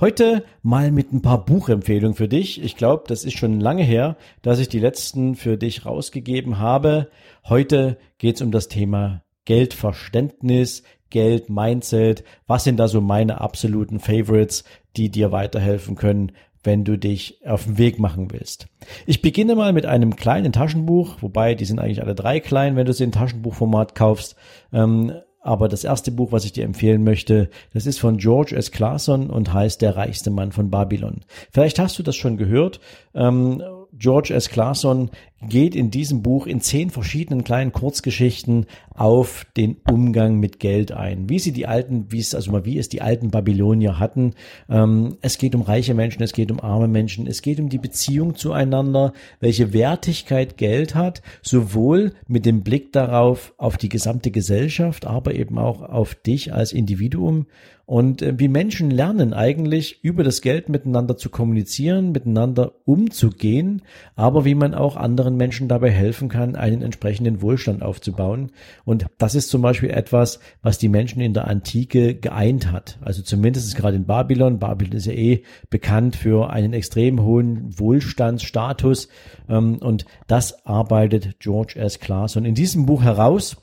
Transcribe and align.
Heute 0.00 0.44
mal 0.62 0.90
mit 0.90 1.12
ein 1.12 1.22
paar 1.22 1.44
Buchempfehlungen 1.44 2.16
für 2.16 2.28
dich. 2.28 2.62
Ich 2.62 2.76
glaube, 2.76 3.04
das 3.06 3.24
ist 3.24 3.38
schon 3.38 3.60
lange 3.60 3.82
her, 3.82 4.16
dass 4.42 4.58
ich 4.58 4.68
die 4.68 4.80
letzten 4.80 5.34
für 5.34 5.56
dich 5.56 5.86
rausgegeben 5.86 6.58
habe. 6.58 7.08
Heute 7.48 7.98
geht 8.18 8.36
es 8.36 8.42
um 8.42 8.50
das 8.50 8.68
Thema 8.68 9.22
Geldverständnis, 9.44 10.82
Geld, 11.10 11.48
Mindset. 11.48 12.24
Was 12.46 12.64
sind 12.64 12.78
da 12.78 12.88
so 12.88 13.00
meine 13.00 13.40
absoluten 13.40 14.00
Favorites, 14.00 14.64
die 14.96 15.10
dir 15.10 15.32
weiterhelfen 15.32 15.94
können, 15.94 16.32
wenn 16.66 16.84
du 16.84 16.98
dich 16.98 17.40
auf 17.46 17.64
den 17.64 17.78
Weg 17.78 17.98
machen 17.98 18.32
willst. 18.32 18.66
Ich 19.06 19.22
beginne 19.22 19.54
mal 19.54 19.72
mit 19.72 19.86
einem 19.86 20.16
kleinen 20.16 20.52
Taschenbuch, 20.52 21.22
wobei 21.22 21.54
die 21.54 21.64
sind 21.64 21.78
eigentlich 21.78 22.02
alle 22.02 22.16
drei 22.16 22.40
klein, 22.40 22.76
wenn 22.76 22.86
du 22.86 22.92
sie 22.92 23.04
in 23.04 23.12
Taschenbuchformat 23.12 23.94
kaufst. 23.94 24.34
Ähm, 24.72 25.12
aber 25.46 25.68
das 25.68 25.84
erste 25.84 26.10
Buch, 26.10 26.32
was 26.32 26.44
ich 26.44 26.52
dir 26.52 26.64
empfehlen 26.64 27.04
möchte, 27.04 27.48
das 27.72 27.86
ist 27.86 28.00
von 28.00 28.18
George 28.18 28.54
S. 28.56 28.72
Clason 28.72 29.30
und 29.30 29.52
heißt 29.52 29.80
Der 29.80 29.96
reichste 29.96 30.30
Mann 30.30 30.52
von 30.52 30.70
Babylon. 30.70 31.20
Vielleicht 31.50 31.78
hast 31.78 31.98
du 31.98 32.02
das 32.02 32.16
schon 32.16 32.36
gehört. 32.36 32.80
Ähm, 33.14 33.62
George 33.98 34.34
S. 34.34 34.48
Clason 34.50 35.10
geht 35.42 35.74
in 35.74 35.90
diesem 35.90 36.22
Buch 36.22 36.46
in 36.46 36.60
zehn 36.60 36.90
verschiedenen 36.90 37.44
kleinen 37.44 37.72
Kurzgeschichten 37.72 38.66
auf 38.94 39.46
den 39.56 39.76
Umgang 39.90 40.38
mit 40.38 40.60
Geld 40.60 40.92
ein. 40.92 41.28
Wie 41.28 41.38
sie 41.38 41.52
die 41.52 41.66
alten, 41.66 42.06
wie 42.10 42.18
es, 42.18 42.34
also 42.34 42.50
mal, 42.50 42.64
wie 42.64 42.78
es 42.78 42.88
die 42.88 43.02
alten 43.02 43.30
Babylonier 43.30 43.98
hatten. 43.98 44.34
Ähm, 44.68 45.16
es 45.20 45.38
geht 45.38 45.54
um 45.54 45.62
reiche 45.62 45.94
Menschen, 45.94 46.22
es 46.22 46.32
geht 46.32 46.50
um 46.50 46.60
arme 46.60 46.88
Menschen, 46.88 47.26
es 47.26 47.42
geht 47.42 47.60
um 47.60 47.68
die 47.68 47.78
Beziehung 47.78 48.34
zueinander, 48.34 49.12
welche 49.40 49.72
Wertigkeit 49.72 50.56
Geld 50.56 50.94
hat, 50.94 51.22
sowohl 51.42 52.12
mit 52.26 52.46
dem 52.46 52.62
Blick 52.62 52.92
darauf, 52.92 53.54
auf 53.58 53.76
die 53.76 53.88
gesamte 53.88 54.30
Gesellschaft, 54.30 55.06
aber 55.06 55.34
eben 55.34 55.58
auch 55.58 55.82
auf 55.82 56.14
dich 56.14 56.52
als 56.52 56.72
Individuum 56.72 57.46
und 57.86 58.20
äh, 58.20 58.34
wie 58.36 58.48
Menschen 58.48 58.90
lernen 58.90 59.32
eigentlich 59.32 60.02
über 60.02 60.24
das 60.24 60.40
Geld 60.40 60.68
miteinander 60.68 61.16
zu 61.16 61.30
kommunizieren, 61.30 62.10
miteinander 62.10 62.72
umzugehen, 62.84 63.82
aber 64.16 64.44
wie 64.44 64.56
man 64.56 64.74
auch 64.74 64.96
anderen 64.96 65.36
Menschen 65.36 65.68
dabei 65.68 65.90
helfen 65.90 66.28
kann, 66.28 66.56
einen 66.56 66.82
entsprechenden 66.82 67.40
Wohlstand 67.42 67.82
aufzubauen. 67.82 68.50
Und 68.84 69.06
das 69.18 69.36
ist 69.36 69.50
zum 69.50 69.62
Beispiel 69.62 69.90
etwas, 69.90 70.40
was 70.62 70.78
die 70.78 70.88
Menschen 70.88 71.20
in 71.20 71.32
der 71.32 71.46
Antike 71.46 72.16
geeint 72.16 72.72
hat. 72.72 72.98
Also 73.02 73.22
zumindest 73.22 73.76
gerade 73.76 73.96
in 73.96 74.04
Babylon. 74.04 74.58
Babylon 74.58 74.96
ist 74.96 75.06
ja 75.06 75.12
eh 75.12 75.44
bekannt 75.70 76.16
für 76.16 76.50
einen 76.50 76.72
extrem 76.72 77.22
hohen 77.22 77.78
Wohlstandsstatus. 77.78 79.08
Ähm, 79.48 79.76
und 79.76 80.06
das 80.26 80.66
arbeitet 80.66 81.38
George 81.38 81.74
S. 81.76 82.00
Clason 82.00 82.44
in 82.44 82.56
diesem 82.56 82.84
Buch 82.84 83.04
heraus 83.04 83.56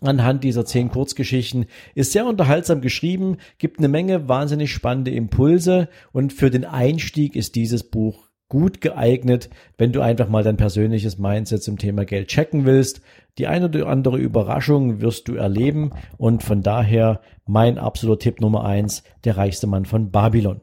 anhand 0.00 0.44
dieser 0.44 0.64
zehn 0.64 0.88
Kurzgeschichten. 0.88 1.66
Ist 1.94 2.12
sehr 2.12 2.26
unterhaltsam 2.26 2.80
geschrieben, 2.80 3.38
gibt 3.58 3.78
eine 3.78 3.88
Menge 3.88 4.28
wahnsinnig 4.28 4.72
spannende 4.72 5.10
Impulse 5.10 5.88
und 6.12 6.32
für 6.32 6.50
den 6.50 6.64
Einstieg 6.64 7.36
ist 7.36 7.54
dieses 7.54 7.84
Buch 7.84 8.26
gut 8.48 8.80
geeignet, 8.80 9.50
wenn 9.76 9.92
du 9.92 10.00
einfach 10.00 10.28
mal 10.28 10.44
dein 10.44 10.56
persönliches 10.56 11.18
Mindset 11.18 11.62
zum 11.62 11.78
Thema 11.78 12.04
Geld 12.04 12.28
checken 12.28 12.64
willst. 12.64 13.00
Die 13.38 13.48
eine 13.48 13.66
oder 13.66 13.88
andere 13.88 14.18
Überraschung 14.18 15.00
wirst 15.00 15.28
du 15.28 15.34
erleben 15.34 15.90
und 16.16 16.42
von 16.42 16.62
daher 16.62 17.20
mein 17.44 17.78
absoluter 17.78 18.20
Tipp 18.20 18.40
Nummer 18.40 18.64
eins, 18.64 19.02
der 19.24 19.36
reichste 19.36 19.66
Mann 19.66 19.84
von 19.84 20.10
Babylon. 20.10 20.60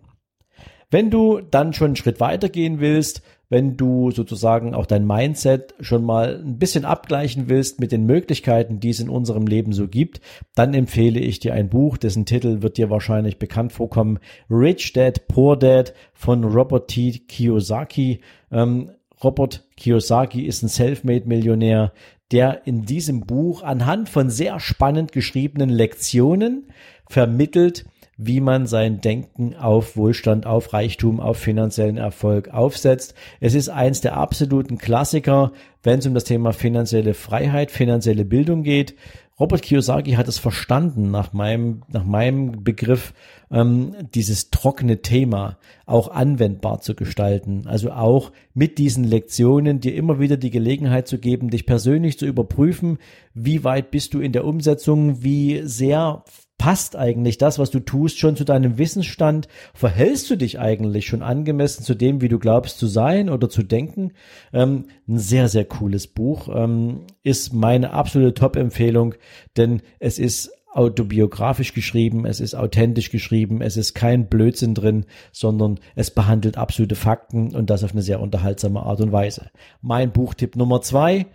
Wenn 0.93 1.09
du 1.09 1.41
dann 1.41 1.73
schon 1.73 1.87
einen 1.87 1.95
Schritt 1.95 2.19
weitergehen 2.19 2.79
willst, 2.79 3.23
wenn 3.49 3.77
du 3.77 4.11
sozusagen 4.11 4.75
auch 4.75 4.85
dein 4.85 5.07
Mindset 5.07 5.73
schon 5.79 6.05
mal 6.05 6.39
ein 6.45 6.59
bisschen 6.59 6.85
abgleichen 6.85 7.49
willst 7.49 7.79
mit 7.79 7.91
den 7.91 8.05
Möglichkeiten, 8.05 8.79
die 8.79 8.91
es 8.91 8.99
in 8.99 9.09
unserem 9.09 9.47
Leben 9.47 9.73
so 9.73 9.87
gibt, 9.87 10.21
dann 10.53 10.75
empfehle 10.75 11.19
ich 11.19 11.39
dir 11.39 11.55
ein 11.55 11.67
Buch, 11.67 11.97
dessen 11.97 12.27
Titel 12.27 12.61
wird 12.61 12.77
dir 12.77 12.91
wahrscheinlich 12.91 13.39
bekannt 13.39 13.71
vorkommen. 13.71 14.19
Rich 14.51 14.93
Dad, 14.93 15.27
Poor 15.27 15.57
Dad 15.57 15.95
von 16.13 16.43
Robert 16.43 16.89
T. 16.89 17.23
Kiyosaki. 17.27 18.19
Ähm, 18.51 18.91
Robert 19.23 19.67
Kiyosaki 19.77 20.43
ist 20.43 20.61
ein 20.61 20.69
Selfmade-Millionär, 20.69 21.91
der 22.31 22.67
in 22.67 22.83
diesem 22.83 23.21
Buch 23.21 23.63
anhand 23.63 24.09
von 24.09 24.29
sehr 24.29 24.59
spannend 24.59 25.11
geschriebenen 25.11 25.69
Lektionen 25.69 26.67
vermittelt, 27.09 27.85
wie 28.25 28.39
man 28.39 28.67
sein 28.67 29.01
Denken 29.01 29.55
auf 29.55 29.97
Wohlstand, 29.97 30.45
auf 30.45 30.73
Reichtum, 30.73 31.19
auf 31.19 31.37
finanziellen 31.37 31.97
Erfolg 31.97 32.49
aufsetzt. 32.49 33.15
Es 33.39 33.53
ist 33.53 33.69
eins 33.69 34.01
der 34.01 34.17
absoluten 34.17 34.77
Klassiker, 34.77 35.51
wenn 35.81 35.99
es 35.99 36.05
um 36.05 36.13
das 36.13 36.23
Thema 36.23 36.53
finanzielle 36.53 37.13
Freiheit, 37.13 37.71
finanzielle 37.71 38.25
Bildung 38.25 38.63
geht. 38.63 38.95
Robert 39.39 39.63
Kiyosaki 39.63 40.11
hat 40.11 40.27
es 40.27 40.37
verstanden, 40.37 41.09
nach 41.09 41.33
meinem, 41.33 41.81
nach 41.87 42.05
meinem 42.05 42.63
Begriff, 42.63 43.13
ähm, 43.51 43.95
dieses 44.13 44.51
trockene 44.51 45.01
Thema 45.01 45.57
auch 45.85 46.09
anwendbar 46.09 46.81
zu 46.81 46.95
gestalten. 46.95 47.63
Also 47.65 47.91
auch 47.91 48.31
mit 48.53 48.77
diesen 48.77 49.03
Lektionen 49.03 49.79
dir 49.79 49.95
immer 49.95 50.19
wieder 50.19 50.37
die 50.37 50.51
Gelegenheit 50.51 51.07
zu 51.07 51.17
geben, 51.17 51.49
dich 51.49 51.65
persönlich 51.65 52.19
zu 52.19 52.25
überprüfen, 52.25 52.99
wie 53.33 53.63
weit 53.63 53.91
bist 53.91 54.13
du 54.13 54.19
in 54.19 54.33
der 54.33 54.45
Umsetzung, 54.45 55.23
wie 55.23 55.61
sehr 55.63 56.23
passt 56.57 56.95
eigentlich 56.95 57.37
das, 57.37 57.59
was 57.59 57.71
du 57.71 57.79
tust, 57.79 58.19
schon 58.19 58.35
zu 58.35 58.45
deinem 58.45 58.77
Wissensstand? 58.77 59.47
Verhältst 59.73 60.29
du 60.29 60.35
dich 60.35 60.59
eigentlich 60.59 61.07
schon 61.07 61.21
angemessen 61.21 61.83
zu 61.83 61.95
dem, 61.95 62.21
wie 62.21 62.29
du 62.29 62.39
glaubst 62.39 62.77
zu 62.77 62.87
sein 62.87 63.29
oder 63.29 63.49
zu 63.49 63.63
denken? 63.63 64.13
Ähm, 64.53 64.85
ein 65.07 65.17
sehr, 65.17 65.49
sehr 65.49 65.65
cooles 65.65 66.07
Buch. 66.07 66.49
Ähm, 66.53 67.07
ist 67.23 67.53
meine 67.53 67.91
absolute 67.91 68.33
Top-Empfehlung, 68.33 69.15
denn 69.57 69.81
es 69.99 70.19
ist 70.19 70.51
autobiografisch 70.73 71.73
geschrieben, 71.73 72.25
es 72.25 72.39
ist 72.39 72.55
authentisch 72.55 73.11
geschrieben, 73.11 73.61
es 73.61 73.77
ist 73.77 73.93
kein 73.93 74.27
Blödsinn 74.27 74.73
drin, 74.73 75.05
sondern 75.31 75.79
es 75.95 76.11
behandelt 76.11 76.57
absolute 76.57 76.95
Fakten 76.95 77.55
und 77.55 77.69
das 77.69 77.83
auf 77.83 77.91
eine 77.91 78.01
sehr 78.01 78.19
unterhaltsame 78.19 78.81
Art 78.81 79.01
und 79.01 79.11
Weise. 79.11 79.51
Mein 79.81 80.11
Buchtipp 80.11 80.55
Nummer 80.55 80.81
zwei, 80.81 81.27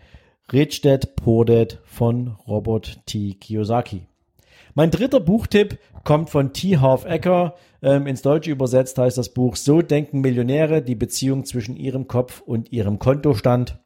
Rich 0.52 0.80
Dad 0.80 1.14
Poor 1.16 1.44
Dad 1.44 1.78
von 1.84 2.36
Robert 2.46 3.06
T. 3.06 3.34
Kiyosaki. 3.34 4.06
Mein 4.78 4.92
dritter 4.92 5.18
Buchtipp 5.18 5.80
kommt 6.04 6.30
von 6.30 6.52
T. 6.52 6.78
Half 6.78 7.04
Ecker. 7.04 7.56
Ähm, 7.82 8.06
ins 8.06 8.22
Deutsche 8.22 8.52
übersetzt 8.52 8.96
heißt 8.96 9.18
das 9.18 9.30
Buch 9.30 9.56
So 9.56 9.82
denken 9.82 10.20
Millionäre, 10.20 10.82
die 10.82 10.94
Beziehung 10.94 11.44
zwischen 11.44 11.76
ihrem 11.76 12.06
Kopf 12.06 12.42
und 12.42 12.70
ihrem 12.70 13.00
Kontostand. 13.00 13.80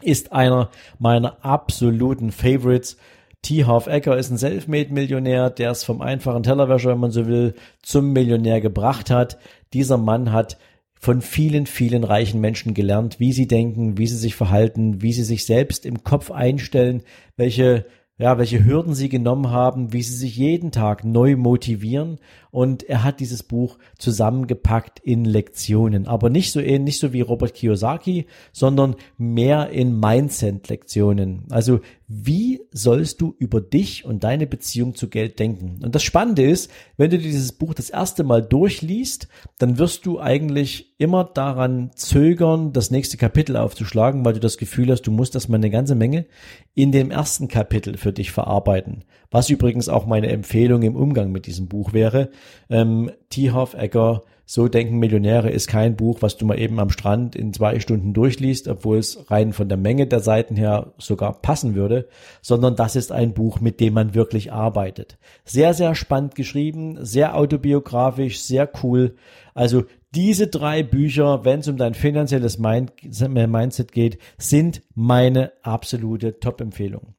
Ist 0.00 0.32
einer 0.32 0.70
meiner 0.98 1.44
absoluten 1.44 2.32
Favorites. 2.32 2.96
T. 3.42 3.66
Half 3.66 3.86
Ecker 3.86 4.16
ist 4.16 4.30
ein 4.30 4.38
Selfmade-Millionär, 4.38 5.50
der 5.50 5.72
es 5.72 5.84
vom 5.84 6.00
einfachen 6.00 6.42
Tellerwäscher, 6.42 6.92
wenn 6.92 7.00
man 7.00 7.10
so 7.10 7.26
will, 7.26 7.52
zum 7.82 8.14
Millionär 8.14 8.62
gebracht 8.62 9.10
hat. 9.10 9.36
Dieser 9.74 9.98
Mann 9.98 10.32
hat 10.32 10.56
von 10.98 11.20
vielen, 11.20 11.66
vielen 11.66 12.02
reichen 12.02 12.40
Menschen 12.40 12.72
gelernt, 12.72 13.20
wie 13.20 13.34
sie 13.34 13.46
denken, 13.46 13.98
wie 13.98 14.06
sie 14.06 14.16
sich 14.16 14.36
verhalten, 14.36 15.02
wie 15.02 15.12
sie 15.12 15.24
sich 15.24 15.44
selbst 15.44 15.84
im 15.84 16.02
Kopf 16.02 16.30
einstellen, 16.30 17.02
welche 17.36 17.84
ja, 18.20 18.36
welche 18.36 18.62
Hürden 18.62 18.94
sie 18.94 19.08
genommen 19.08 19.50
haben, 19.50 19.94
wie 19.94 20.02
sie 20.02 20.14
sich 20.14 20.36
jeden 20.36 20.72
Tag 20.72 21.04
neu 21.04 21.36
motivieren. 21.36 22.18
Und 22.50 22.82
er 22.82 23.02
hat 23.02 23.20
dieses 23.20 23.42
Buch 23.42 23.78
zusammengepackt 23.96 24.98
in 24.98 25.24
Lektionen, 25.24 26.06
aber 26.06 26.28
nicht 26.28 26.52
so 26.52 26.60
ähnlich 26.60 26.98
so 26.98 27.12
wie 27.14 27.22
Robert 27.22 27.54
Kiyosaki, 27.54 28.26
sondern 28.52 28.96
mehr 29.16 29.70
in 29.70 29.98
Mindset-Lektionen. 29.98 31.44
Also 31.48 31.80
wie 32.12 32.60
sollst 32.72 33.20
du 33.20 33.36
über 33.38 33.60
dich 33.60 34.04
und 34.04 34.24
deine 34.24 34.48
Beziehung 34.48 34.96
zu 34.96 35.08
Geld 35.08 35.38
denken? 35.38 35.78
Und 35.84 35.94
das 35.94 36.02
Spannende 36.02 36.42
ist, 36.42 36.68
wenn 36.96 37.10
du 37.10 37.18
dieses 37.18 37.52
Buch 37.52 37.72
das 37.72 37.88
erste 37.88 38.24
Mal 38.24 38.42
durchliest, 38.42 39.28
dann 39.58 39.78
wirst 39.78 40.06
du 40.06 40.18
eigentlich 40.18 40.92
immer 40.98 41.22
daran 41.22 41.92
zögern, 41.94 42.72
das 42.72 42.90
nächste 42.90 43.16
Kapitel 43.16 43.56
aufzuschlagen, 43.56 44.24
weil 44.24 44.32
du 44.32 44.40
das 44.40 44.58
Gefühl 44.58 44.90
hast, 44.90 45.02
du 45.02 45.12
musst 45.12 45.36
das 45.36 45.48
mal 45.48 45.56
eine 45.56 45.70
ganze 45.70 45.94
Menge 45.94 46.26
in 46.74 46.90
dem 46.90 47.12
ersten 47.12 47.46
Kapitel 47.46 47.96
für 47.96 48.09
dich 48.12 48.30
verarbeiten. 48.30 49.04
Was 49.30 49.50
übrigens 49.50 49.88
auch 49.88 50.06
meine 50.06 50.28
Empfehlung 50.28 50.82
im 50.82 50.96
Umgang 50.96 51.32
mit 51.32 51.46
diesem 51.46 51.68
Buch 51.68 51.92
wäre. 51.92 52.30
Ähm, 52.68 53.10
T. 53.28 53.52
Hoff 53.52 53.74
Egger 53.74 54.22
so 54.52 54.66
denken 54.66 54.98
Millionäre 54.98 55.48
ist 55.48 55.68
kein 55.68 55.94
Buch, 55.94 56.22
was 56.22 56.36
du 56.36 56.44
mal 56.44 56.58
eben 56.58 56.80
am 56.80 56.90
Strand 56.90 57.36
in 57.36 57.52
zwei 57.52 57.78
Stunden 57.78 58.12
durchliest, 58.14 58.66
obwohl 58.66 58.98
es 58.98 59.30
rein 59.30 59.52
von 59.52 59.68
der 59.68 59.78
Menge 59.78 60.08
der 60.08 60.18
Seiten 60.18 60.56
her 60.56 60.92
sogar 60.98 61.40
passen 61.40 61.76
würde, 61.76 62.08
sondern 62.42 62.74
das 62.74 62.96
ist 62.96 63.12
ein 63.12 63.32
Buch, 63.32 63.60
mit 63.60 63.78
dem 63.78 63.94
man 63.94 64.12
wirklich 64.12 64.52
arbeitet. 64.52 65.18
Sehr, 65.44 65.72
sehr 65.72 65.94
spannend 65.94 66.34
geschrieben, 66.34 66.98
sehr 67.00 67.36
autobiografisch, 67.36 68.40
sehr 68.40 68.68
cool. 68.82 69.14
Also 69.54 69.84
Diese 70.12 70.48
drei 70.48 70.82
Bücher, 70.82 71.44
wenn 71.44 71.60
es 71.60 71.68
um 71.68 71.76
dein 71.76 71.94
finanzielles 71.94 72.58
Mindset 72.58 73.92
geht, 73.92 74.18
sind 74.38 74.82
meine 74.96 75.52
absolute 75.62 76.40
Top-Empfehlung. 76.40 77.14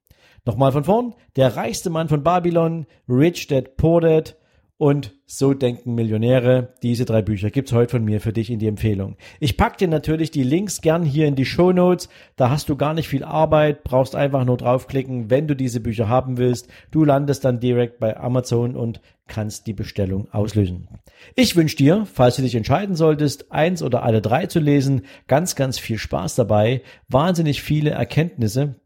Nochmal 0.46 0.72
von 0.72 0.84
vorn. 0.84 1.16
Der 1.36 1.56
reichste 1.56 1.90
Mann 1.90 2.10
von 2.10 2.24
Babylon, 2.24 2.88
Rich 3.08 3.48
Dad 3.48 3.78
Poor 3.78 4.02
Dad, 4.02 4.36
und 4.82 5.14
so 5.28 5.54
denken 5.54 5.94
Millionäre. 5.94 6.74
Diese 6.82 7.06
drei 7.06 7.22
Bücher 7.22 7.52
gibt's 7.52 7.72
heute 7.72 7.92
von 7.92 8.04
mir 8.04 8.20
für 8.20 8.34
dich 8.34 8.50
in 8.50 8.58
die 8.58 8.66
Empfehlung. 8.66 9.16
Ich 9.40 9.56
pack 9.56 9.78
dir 9.78 9.88
natürlich 9.88 10.32
die 10.32 10.42
Links 10.42 10.82
gern 10.82 11.04
hier 11.04 11.28
in 11.28 11.36
die 11.36 11.46
Show 11.46 11.72
Notes. 11.72 12.10
Da 12.36 12.50
hast 12.50 12.68
du 12.68 12.76
gar 12.76 12.96
nicht 12.96 13.08
viel 13.08 13.24
Arbeit, 13.24 13.84
brauchst 13.84 14.16
einfach 14.16 14.44
nur 14.44 14.58
draufklicken, 14.58 15.30
wenn 15.30 15.48
du 15.48 15.56
diese 15.56 15.82
Bücher 15.82 16.10
haben 16.10 16.38
willst. 16.38 16.68
Du 16.90 17.04
landest 17.04 17.46
dann 17.46 17.60
direkt 17.60 18.00
bei 18.00 18.18
Amazon 18.18 18.76
und 18.76 19.02
kannst 19.28 19.68
die 19.68 19.74
Bestellung 19.74 20.28
auslösen. 20.32 20.88
Ich 21.36 21.56
wünsche 21.56 21.78
dir, 21.78 22.08
falls 22.12 22.38
du 22.38 22.42
dich 22.42 22.56
entscheiden 22.56 22.96
solltest, 22.96 23.52
eins 23.52 23.84
oder 23.84 24.02
alle 24.02 24.24
drei 24.24 24.48
zu 24.48 24.60
lesen, 24.60 25.04
ganz, 25.28 25.56
ganz 25.56 25.78
viel 25.78 26.00
Spaß 26.00 26.34
dabei, 26.34 26.82
wahnsinnig 27.08 27.62
viele 27.62 27.92
Erkenntnisse, 27.92 28.82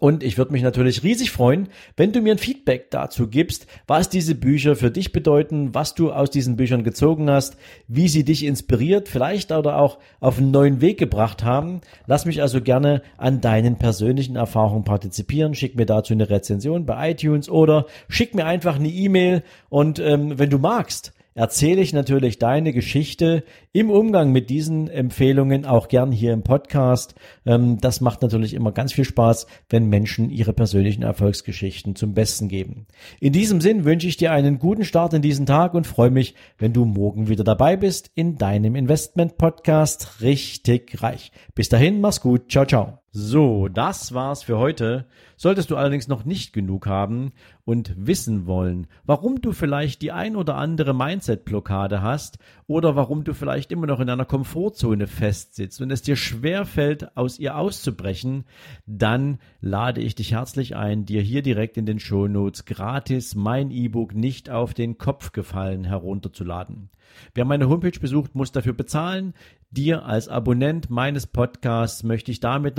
und 0.00 0.22
ich 0.22 0.38
würde 0.38 0.52
mich 0.52 0.62
natürlich 0.62 1.02
riesig 1.02 1.30
freuen, 1.30 1.68
wenn 1.96 2.12
du 2.12 2.20
mir 2.20 2.32
ein 2.32 2.38
Feedback 2.38 2.90
dazu 2.90 3.28
gibst, 3.28 3.66
was 3.86 4.08
diese 4.08 4.34
Bücher 4.34 4.76
für 4.76 4.90
dich 4.90 5.12
bedeuten, 5.12 5.74
was 5.74 5.94
du 5.94 6.12
aus 6.12 6.30
diesen 6.30 6.56
Büchern 6.56 6.84
gezogen 6.84 7.30
hast, 7.30 7.56
wie 7.86 8.08
sie 8.08 8.24
dich 8.24 8.44
inspiriert, 8.44 9.08
vielleicht 9.08 9.52
oder 9.52 9.78
auch 9.78 9.98
auf 10.20 10.38
einen 10.38 10.50
neuen 10.50 10.80
Weg 10.80 10.98
gebracht 10.98 11.44
haben. 11.44 11.80
Lass 12.06 12.26
mich 12.26 12.42
also 12.42 12.60
gerne 12.60 13.02
an 13.16 13.40
deinen 13.40 13.76
persönlichen 13.76 14.36
Erfahrungen 14.36 14.84
partizipieren. 14.84 15.54
Schick 15.54 15.76
mir 15.76 15.86
dazu 15.86 16.12
eine 16.12 16.30
Rezension 16.30 16.86
bei 16.86 17.10
iTunes 17.10 17.48
oder 17.48 17.86
schick 18.08 18.34
mir 18.34 18.46
einfach 18.46 18.76
eine 18.76 18.88
E-Mail 18.88 19.42
und 19.68 19.98
ähm, 19.98 20.38
wenn 20.38 20.50
du 20.50 20.58
magst, 20.58 21.12
erzähle 21.38 21.80
ich 21.80 21.92
natürlich 21.92 22.40
deine 22.40 22.72
Geschichte 22.72 23.44
im 23.72 23.90
Umgang 23.90 24.32
mit 24.32 24.50
diesen 24.50 24.88
Empfehlungen 24.88 25.64
auch 25.64 25.86
gern 25.86 26.10
hier 26.10 26.32
im 26.32 26.42
Podcast. 26.42 27.14
Ähm, 27.46 27.78
das 27.80 28.00
macht 28.00 28.22
natürlich 28.22 28.54
immer 28.54 28.72
ganz 28.72 28.92
viel 28.92 29.04
Spaß, 29.04 29.46
wenn 29.70 29.88
Menschen 29.88 30.30
ihre 30.30 30.52
persönlichen 30.52 31.04
Erfolgsgeschichten 31.04 31.94
zum 31.94 32.12
Besten 32.12 32.48
geben. 32.48 32.86
In 33.20 33.32
diesem 33.32 33.60
Sinn 33.60 33.84
wünsche 33.84 34.08
ich 34.08 34.16
dir 34.16 34.32
einen 34.32 34.58
guten 34.58 34.84
Start 34.84 35.14
in 35.14 35.22
diesen 35.22 35.46
Tag 35.46 35.74
und 35.74 35.86
freue 35.86 36.10
mich, 36.10 36.34
wenn 36.58 36.72
du 36.72 36.84
morgen 36.84 37.28
wieder 37.28 37.44
dabei 37.44 37.76
bist 37.76 38.10
in 38.16 38.36
deinem 38.36 38.74
Investment 38.74 39.38
Podcast 39.38 40.20
richtig 40.20 41.00
reich. 41.02 41.30
Bis 41.54 41.68
dahin, 41.68 42.00
mach's 42.00 42.20
gut. 42.20 42.50
Ciao, 42.50 42.66
ciao. 42.66 42.98
So, 43.10 43.68
das 43.68 44.12
war's 44.12 44.42
für 44.42 44.58
heute. 44.58 45.06
Solltest 45.38 45.70
du 45.70 45.76
allerdings 45.76 46.08
noch 46.08 46.26
nicht 46.26 46.52
genug 46.52 46.86
haben 46.86 47.32
und 47.64 47.94
wissen 47.96 48.44
wollen, 48.44 48.86
warum 49.06 49.40
du 49.40 49.52
vielleicht 49.52 50.02
die 50.02 50.12
ein 50.12 50.36
oder 50.36 50.56
andere 50.56 50.94
Mindset-Blockade 50.94 52.02
hast 52.02 52.38
oder 52.66 52.96
warum 52.96 53.24
du 53.24 53.32
vielleicht 53.32 53.72
immer 53.72 53.86
noch 53.86 54.00
in 54.00 54.10
einer 54.10 54.26
Komfortzone 54.26 55.06
festsitzt 55.06 55.80
und 55.80 55.90
es 55.90 56.02
dir 56.02 56.16
schwer 56.16 56.66
fällt, 56.66 57.16
aus 57.16 57.38
ihr 57.38 57.56
auszubrechen, 57.56 58.44
dann 58.84 59.38
lade 59.62 60.02
ich 60.02 60.14
dich 60.14 60.32
herzlich 60.32 60.76
ein, 60.76 61.06
dir 61.06 61.22
hier 61.22 61.40
direkt 61.40 61.78
in 61.78 61.86
den 61.86 62.00
Show 62.00 62.28
Notes 62.28 62.66
gratis 62.66 63.34
mein 63.34 63.70
E-Book 63.70 64.14
nicht 64.14 64.50
auf 64.50 64.74
den 64.74 64.98
Kopf 64.98 65.32
gefallen 65.32 65.84
herunterzuladen. 65.84 66.90
Wer 67.34 67.44
meine 67.44 67.68
Homepage 67.68 67.98
besucht, 67.98 68.34
muss 68.34 68.52
dafür 68.52 68.72
bezahlen. 68.72 69.34
Dir 69.70 70.04
als 70.04 70.28
Abonnent 70.28 70.88
meines 70.88 71.26
Podcasts 71.26 72.02
möchte 72.02 72.30
ich 72.30 72.40
damit 72.40 72.78